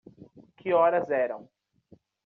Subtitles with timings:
[0.57, 1.41] Que horas eram?